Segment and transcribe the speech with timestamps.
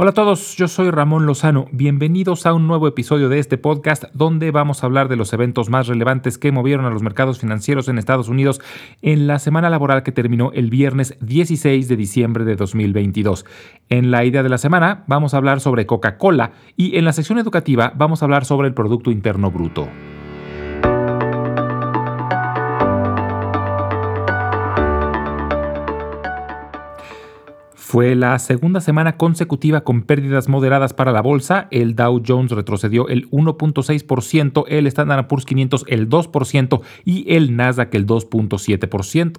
[0.00, 1.66] Hola a todos, yo soy Ramón Lozano.
[1.72, 5.70] Bienvenidos a un nuevo episodio de este podcast donde vamos a hablar de los eventos
[5.70, 8.60] más relevantes que movieron a los mercados financieros en Estados Unidos
[9.02, 13.44] en la semana laboral que terminó el viernes 16 de diciembre de 2022.
[13.88, 17.40] En la idea de la semana vamos a hablar sobre Coca-Cola y en la sección
[17.40, 19.88] educativa vamos a hablar sobre el Producto Interno Bruto.
[27.90, 31.68] Fue la segunda semana consecutiva con pérdidas moderadas para la bolsa.
[31.70, 37.94] El Dow Jones retrocedió el 1.6%, el Standard Poor's 500 el 2% y el Nasdaq
[37.94, 39.38] el 2.7%.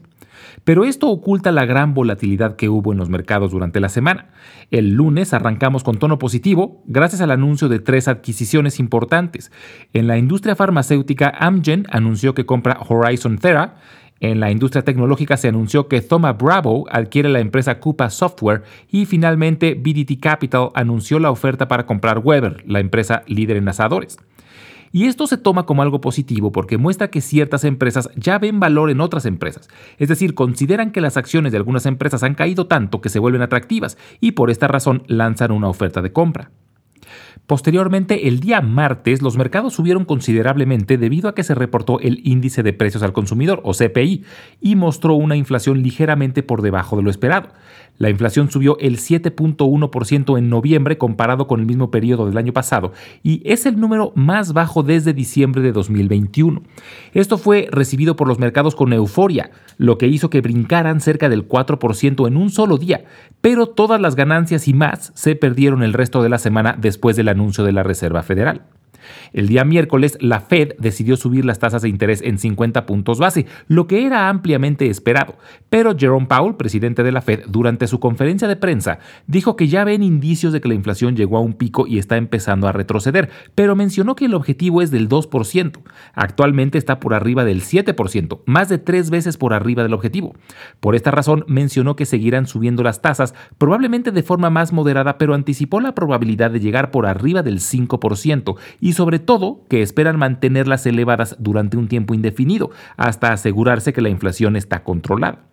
[0.64, 4.30] Pero esto oculta la gran volatilidad que hubo en los mercados durante la semana.
[4.72, 9.52] El lunes arrancamos con tono positivo gracias al anuncio de tres adquisiciones importantes.
[9.94, 13.76] En la industria farmacéutica, Amgen anunció que compra Horizon Thera,
[14.20, 19.06] en la industria tecnológica se anunció que Thoma Bravo adquiere la empresa Coupa Software y
[19.06, 24.18] finalmente BDT Capital anunció la oferta para comprar Weber, la empresa líder en asadores.
[24.92, 28.90] Y esto se toma como algo positivo porque muestra que ciertas empresas ya ven valor
[28.90, 33.00] en otras empresas, es decir, consideran que las acciones de algunas empresas han caído tanto
[33.00, 36.52] que se vuelven atractivas y por esta razón lanzan una oferta de compra.
[37.48, 42.62] Posteriormente, el día martes, los mercados subieron considerablemente debido a que se reportó el índice
[42.62, 44.24] de precios al consumidor, o CPI,
[44.62, 47.50] y mostró una inflación ligeramente por debajo de lo esperado.
[48.00, 52.94] La inflación subió el 7.1% en noviembre comparado con el mismo periodo del año pasado
[53.24, 56.64] y es el número más bajo desde diciembre de 2021.
[57.14, 61.48] Esto fue recibido por los mercados con euforia, lo que hizo que brincaran cerca del
[61.48, 63.04] 4% en un solo día,
[63.42, 67.28] pero todas las ganancias y más se perdieron el resto de la semana después del
[67.28, 68.62] anuncio de la Reserva Federal.
[69.34, 73.46] El día miércoles, la Fed decidió subir las tasas de interés en 50 puntos base,
[73.68, 75.36] lo que era ampliamente esperado.
[75.70, 79.84] Pero Jerome Powell, presidente de la Fed, durante su conferencia de prensa, dijo que ya
[79.84, 83.30] ven indicios de que la inflación llegó a un pico y está empezando a retroceder,
[83.56, 85.80] pero mencionó que el objetivo es del 2%.
[86.14, 90.36] Actualmente está por arriba del 7%, más de tres veces por arriba del objetivo.
[90.80, 95.34] Por esta razón, mencionó que seguirán subiendo las tasas, probablemente de forma más moderada, pero
[95.34, 100.86] anticipó la probabilidad de llegar por arriba del 5% y sobre todo que esperan mantenerlas
[100.86, 105.46] elevadas durante un tiempo indefinido, hasta asegurarse que la inflación está controlada.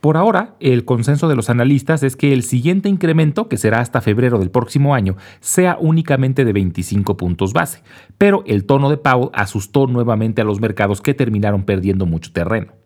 [0.00, 4.02] Por ahora, el consenso de los analistas es que el siguiente incremento, que será hasta
[4.02, 7.82] febrero del próximo año, sea únicamente de 25 puntos base,
[8.18, 12.83] pero el tono de Powell asustó nuevamente a los mercados que terminaron perdiendo mucho terreno.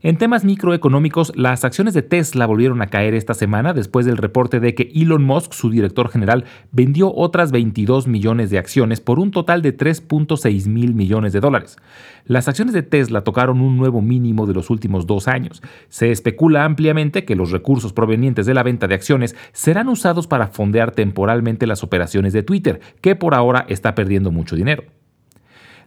[0.00, 4.60] En temas microeconómicos, las acciones de Tesla volvieron a caer esta semana después del reporte
[4.60, 9.32] de que Elon Musk, su director general, vendió otras 22 millones de acciones por un
[9.32, 11.78] total de 3.6 mil millones de dólares.
[12.26, 15.62] Las acciones de Tesla tocaron un nuevo mínimo de los últimos dos años.
[15.88, 20.46] Se especula ampliamente que los recursos provenientes de la venta de acciones serán usados para
[20.46, 24.84] fondear temporalmente las operaciones de Twitter, que por ahora está perdiendo mucho dinero.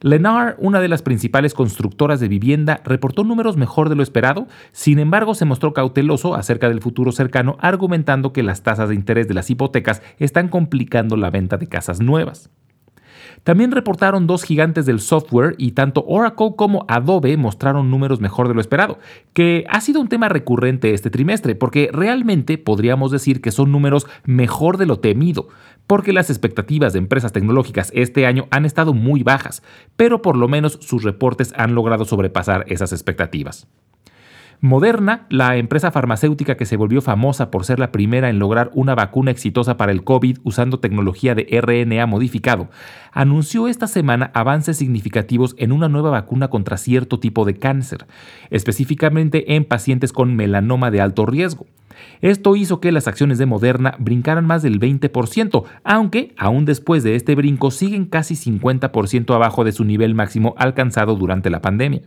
[0.04, 4.98] Lennar, una de las principales constructoras de vivienda, reportó números mejor de lo esperado, sin
[4.98, 9.36] embargo se mostró cauteloso acerca del futuro cercano, argumentando que las tasas de interés de
[9.36, 12.50] las hipotecas están complicando la venta de casas nuevas.
[13.44, 18.53] También reportaron dos gigantes del software y tanto Oracle como Adobe mostraron números mejor de
[18.53, 19.00] lo esperado,
[19.34, 24.06] que ha sido un tema recurrente este trimestre, porque realmente podríamos decir que son números
[24.25, 25.47] mejor de lo temido,
[25.88, 29.63] porque las expectativas de empresas tecnológicas este año han estado muy bajas,
[29.96, 33.68] pero por lo menos sus reportes han logrado sobrepasar esas expectativas.
[34.64, 38.94] Moderna, la empresa farmacéutica que se volvió famosa por ser la primera en lograr una
[38.94, 42.70] vacuna exitosa para el COVID usando tecnología de RNA modificado,
[43.12, 48.06] anunció esta semana avances significativos en una nueva vacuna contra cierto tipo de cáncer,
[48.52, 51.66] específicamente en pacientes con melanoma de alto riesgo.
[52.22, 57.16] Esto hizo que las acciones de Moderna brincaran más del 20%, aunque aún después de
[57.16, 62.04] este brinco siguen casi 50% abajo de su nivel máximo alcanzado durante la pandemia.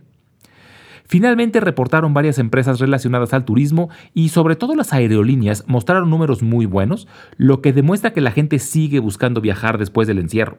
[1.07, 6.65] Finalmente reportaron varias empresas relacionadas al turismo y sobre todo las aerolíneas mostraron números muy
[6.65, 7.07] buenos,
[7.37, 10.57] lo que demuestra que la gente sigue buscando viajar después del encierro.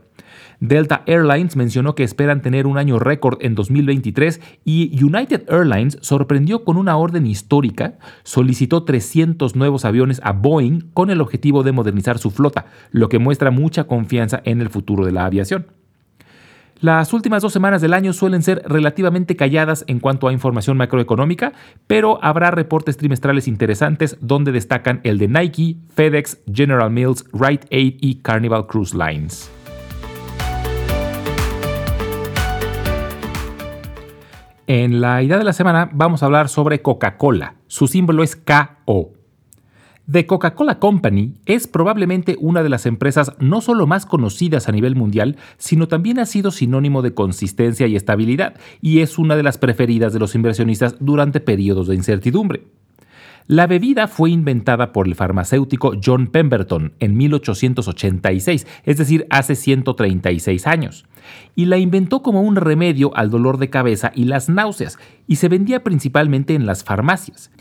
[0.61, 6.65] Delta Airlines mencionó que esperan tener un año récord en 2023 y United Airlines sorprendió
[6.65, 12.19] con una orden histórica, solicitó 300 nuevos aviones a Boeing con el objetivo de modernizar
[12.19, 15.67] su flota, lo que muestra mucha confianza en el futuro de la aviación.
[16.81, 21.55] Las últimas dos semanas del año suelen ser relativamente calladas en cuanto a información macroeconómica,
[21.87, 27.97] pero habrá reportes trimestrales interesantes donde destacan el de Nike, FedEx, General Mills, Rite Aid
[28.01, 29.51] y Carnival Cruise Lines.
[34.67, 37.55] En la idea de la semana vamos a hablar sobre Coca-Cola.
[37.69, 39.16] Su símbolo es KO.
[40.11, 44.95] The Coca-Cola Company es probablemente una de las empresas no solo más conocidas a nivel
[44.95, 49.59] mundial, sino también ha sido sinónimo de consistencia y estabilidad, y es una de las
[49.59, 52.63] preferidas de los inversionistas durante periodos de incertidumbre.
[53.49, 60.67] La bebida fue inventada por el farmacéutico John Pemberton en 1886, es decir, hace 136
[60.67, 61.07] años,
[61.55, 64.99] y la inventó como un remedio al dolor de cabeza y las náuseas,
[65.29, 67.53] y se vendía principalmente en las farmacias.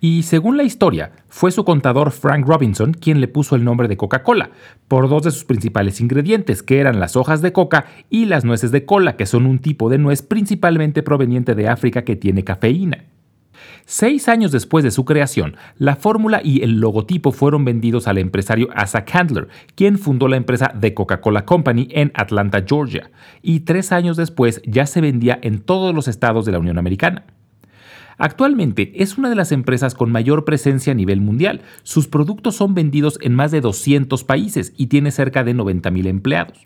[0.00, 3.98] Y según la historia, fue su contador Frank Robinson quien le puso el nombre de
[3.98, 4.48] Coca-Cola,
[4.88, 8.70] por dos de sus principales ingredientes, que eran las hojas de coca y las nueces
[8.70, 13.04] de cola, que son un tipo de nuez principalmente proveniente de África que tiene cafeína.
[13.86, 18.68] Seis años después de su creación, la fórmula y el logotipo fueron vendidos al empresario
[18.74, 23.10] Asa Candler, quien fundó la empresa The Coca-Cola Company en Atlanta, Georgia,
[23.42, 27.24] y tres años después ya se vendía en todos los estados de la Unión Americana.
[28.18, 31.62] Actualmente es una de las empresas con mayor presencia a nivel mundial.
[31.82, 36.58] Sus productos son vendidos en más de 200 países y tiene cerca de 90.000 empleados.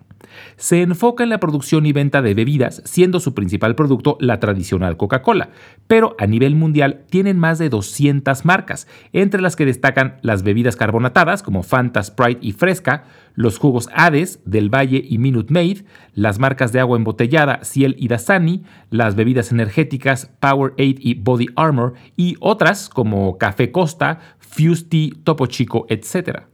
[0.56, 4.96] Se enfoca en la producción y venta de bebidas, siendo su principal producto la tradicional
[4.96, 5.50] Coca-Cola,
[5.86, 10.76] pero a nivel mundial tienen más de 200 marcas, entre las que destacan las bebidas
[10.76, 13.04] carbonatadas como Fanta, Sprite y Fresca,
[13.38, 15.82] los jugos Hades del Valle y Minute Maid,
[16.12, 21.94] las marcas de agua embotellada Ciel y Dasani, las bebidas energéticas Powerade y Body Armor
[22.16, 26.48] y otras como Café Costa, Fuse Tea, Topo Chico, etc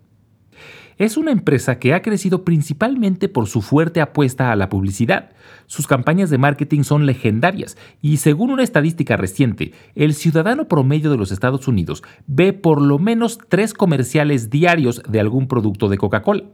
[0.96, 5.32] es una empresa que ha crecido principalmente por su fuerte apuesta a la publicidad.
[5.66, 11.16] Sus campañas de marketing son legendarias y según una estadística reciente, el ciudadano promedio de
[11.16, 16.44] los Estados Unidos ve por lo menos tres comerciales diarios de algún producto de Coca-Cola.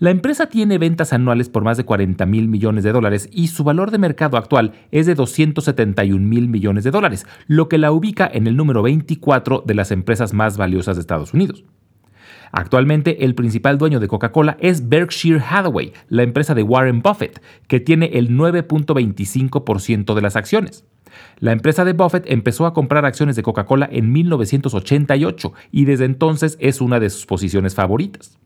[0.00, 3.64] La empresa tiene ventas anuales por más de 40 mil millones de dólares y su
[3.64, 8.30] valor de mercado actual es de 271 mil millones de dólares, lo que la ubica
[8.32, 11.64] en el número 24 de las empresas más valiosas de Estados Unidos.
[12.52, 17.80] Actualmente el principal dueño de Coca-Cola es Berkshire Hathaway, la empresa de Warren Buffett, que
[17.80, 20.84] tiene el 9.25% de las acciones.
[21.40, 26.56] La empresa de Buffett empezó a comprar acciones de Coca-Cola en 1988 y desde entonces
[26.60, 28.38] es una de sus posiciones favoritas.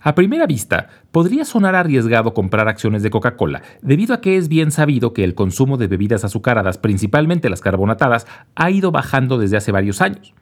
[0.00, 4.70] A primera vista, podría sonar arriesgado comprar acciones de Coca-Cola, debido a que es bien
[4.70, 9.72] sabido que el consumo de bebidas azucaradas, principalmente las carbonatadas, ha ido bajando desde hace
[9.72, 10.34] varios años.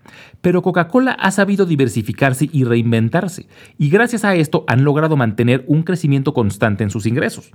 [0.42, 3.48] Pero Coca-Cola ha sabido diversificarse y reinventarse,
[3.78, 7.52] y gracias a esto han logrado mantener un crecimiento constante en sus ingresos.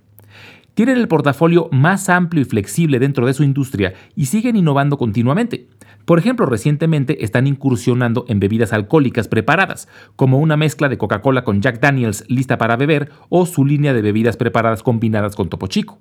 [0.74, 5.68] Tienen el portafolio más amplio y flexible dentro de su industria y siguen innovando continuamente.
[6.06, 11.62] Por ejemplo, recientemente están incursionando en bebidas alcohólicas preparadas, como una mezcla de Coca-Cola con
[11.62, 16.00] Jack Daniels lista para beber o su línea de bebidas preparadas combinadas con Topo Chico.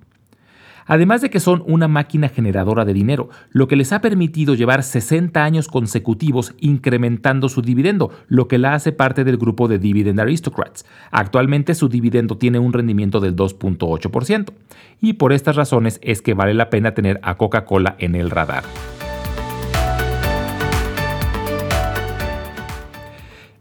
[0.85, 4.83] Además de que son una máquina generadora de dinero, lo que les ha permitido llevar
[4.83, 10.19] 60 años consecutivos incrementando su dividendo, lo que la hace parte del grupo de Dividend
[10.19, 10.85] Aristocrats.
[11.11, 14.53] Actualmente su dividendo tiene un rendimiento del 2.8%,
[15.01, 18.63] y por estas razones es que vale la pena tener a Coca-Cola en el radar.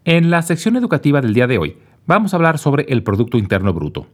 [0.05, 1.77] En la sección educativa del día de hoy,
[2.07, 4.07] vamos a hablar sobre el Producto Interno Bruto.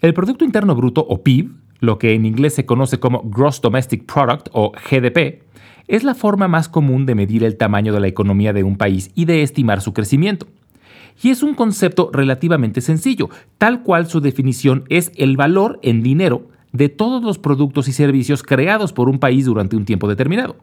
[0.00, 4.06] El Producto Interno Bruto, o PIB, lo que en inglés se conoce como Gross Domestic
[4.06, 5.42] Product, o GDP,
[5.88, 9.10] es la forma más común de medir el tamaño de la economía de un país
[9.16, 10.46] y de estimar su crecimiento.
[11.20, 16.46] Y es un concepto relativamente sencillo, tal cual su definición es el valor en dinero
[16.70, 20.54] de todos los productos y servicios creados por un país durante un tiempo determinado.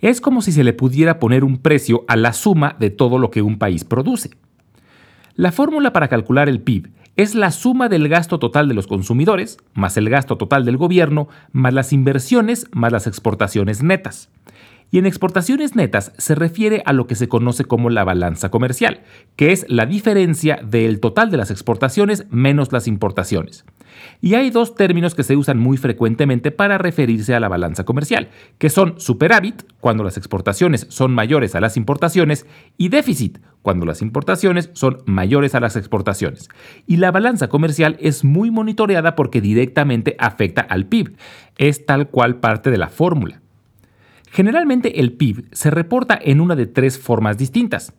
[0.00, 3.30] Es como si se le pudiera poner un precio a la suma de todo lo
[3.30, 4.30] que un país produce.
[5.34, 9.58] La fórmula para calcular el PIB es la suma del gasto total de los consumidores,
[9.74, 14.30] más el gasto total del gobierno, más las inversiones, más las exportaciones netas.
[14.92, 19.00] Y en exportaciones netas se refiere a lo que se conoce como la balanza comercial,
[19.36, 23.64] que es la diferencia del total de las exportaciones menos las importaciones.
[24.20, 28.28] Y hay dos términos que se usan muy frecuentemente para referirse a la balanza comercial,
[28.58, 32.44] que son superávit, cuando las exportaciones son mayores a las importaciones,
[32.76, 36.50] y déficit, cuando las importaciones son mayores a las exportaciones.
[36.86, 41.16] Y la balanza comercial es muy monitoreada porque directamente afecta al PIB.
[41.56, 43.41] Es tal cual parte de la fórmula.
[44.32, 47.92] Generalmente el PIB se reporta en una de tres formas distintas.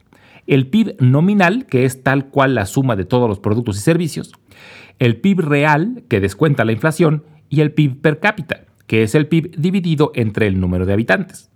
[0.47, 4.33] El PIB nominal, que es tal cual la suma de todos los productos y servicios,
[4.97, 9.27] el PIB real, que descuenta la inflación, y el PIB per cápita, que es el
[9.27, 11.51] PIB dividido entre el número de habitantes.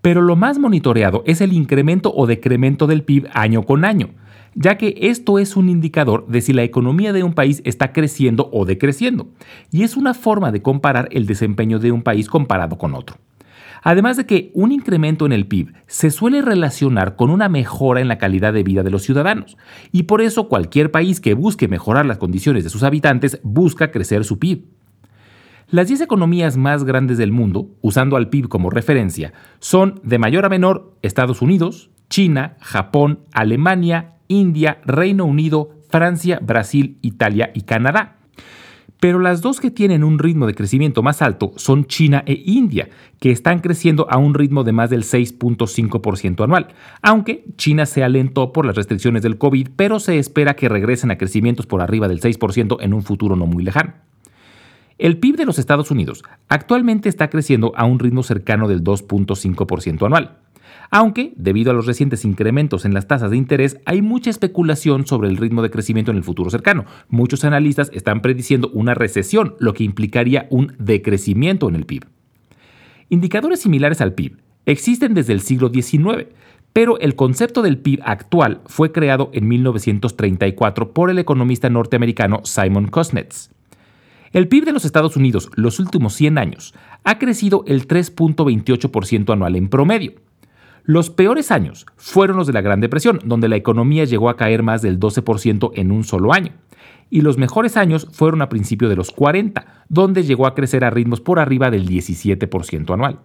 [0.00, 4.10] Pero lo más monitoreado es el incremento o decremento del PIB año con año,
[4.56, 8.50] ya que esto es un indicador de si la economía de un país está creciendo
[8.52, 9.28] o decreciendo,
[9.70, 13.16] y es una forma de comparar el desempeño de un país comparado con otro.
[13.82, 18.08] Además de que un incremento en el PIB se suele relacionar con una mejora en
[18.08, 19.56] la calidad de vida de los ciudadanos,
[19.92, 24.24] y por eso cualquier país que busque mejorar las condiciones de sus habitantes busca crecer
[24.24, 24.64] su PIB.
[25.68, 30.44] Las 10 economías más grandes del mundo, usando al PIB como referencia, son de mayor
[30.44, 38.16] a menor Estados Unidos, China, Japón, Alemania, India, Reino Unido, Francia, Brasil, Italia y Canadá.
[39.00, 42.90] Pero las dos que tienen un ritmo de crecimiento más alto son China e India,
[43.18, 46.68] que están creciendo a un ritmo de más del 6.5% anual,
[47.02, 51.18] aunque China se alentó por las restricciones del COVID, pero se espera que regresen a
[51.18, 54.09] crecimientos por arriba del 6% en un futuro no muy lejano.
[55.00, 60.06] El PIB de los Estados Unidos actualmente está creciendo a un ritmo cercano del 2.5%
[60.06, 60.36] anual
[60.90, 65.28] aunque, debido a los recientes incrementos en las tasas de interés, hay mucha especulación sobre
[65.28, 66.84] el ritmo de crecimiento en el futuro cercano.
[67.08, 72.06] Muchos analistas están prediciendo una recesión, lo que implicaría un decrecimiento en el PIB.
[73.08, 76.26] Indicadores similares al PIB existen desde el siglo XIX,
[76.72, 82.88] pero el concepto del PIB actual fue creado en 1934 por el economista norteamericano Simon
[82.88, 83.50] Kuznets.
[84.32, 86.72] El PIB de los Estados Unidos los últimos 100 años
[87.02, 90.12] ha crecido el 3.28% anual en promedio.
[90.84, 94.62] Los peores años fueron los de la Gran Depresión, donde la economía llegó a caer
[94.62, 96.52] más del 12% en un solo año.
[97.10, 100.90] Y los mejores años fueron a principios de los 40, donde llegó a crecer a
[100.90, 103.18] ritmos por arriba del 17% anual.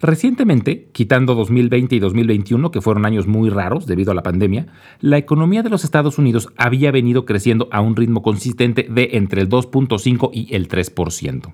[0.00, 4.66] Recientemente, quitando 2020 y 2021, que fueron años muy raros debido a la pandemia,
[5.00, 9.42] la economía de los Estados Unidos había venido creciendo a un ritmo consistente de entre
[9.42, 11.52] el 2.5 y el 3%.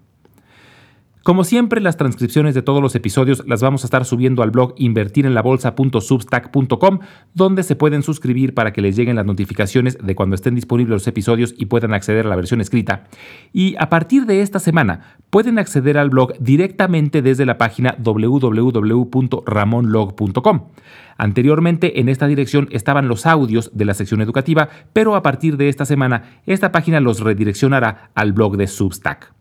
[1.23, 4.73] Como siempre, las transcripciones de todos los episodios las vamos a estar subiendo al blog
[4.79, 7.01] invertirenlabolsa.substack.com,
[7.35, 11.07] donde se pueden suscribir para que les lleguen las notificaciones de cuando estén disponibles los
[11.07, 13.05] episodios y puedan acceder a la versión escrita.
[13.53, 20.69] Y a partir de esta semana, pueden acceder al blog directamente desde la página www.ramonlog.com.
[21.19, 25.69] Anteriormente en esta dirección estaban los audios de la sección educativa, pero a partir de
[25.69, 29.40] esta semana esta página los redireccionará al blog de Substack.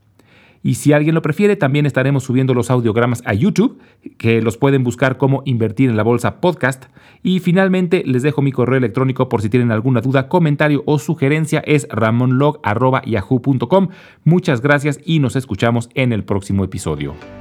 [0.61, 3.79] Y si alguien lo prefiere, también estaremos subiendo los audiogramas a YouTube,
[4.17, 6.85] que los pueden buscar como Invertir en la Bolsa Podcast.
[7.23, 11.61] Y finalmente les dejo mi correo electrónico por si tienen alguna duda, comentario o sugerencia,
[11.65, 13.89] es ramonlog.yahoo.com.
[14.23, 17.38] Muchas gracias y nos escuchamos en el próximo episodio.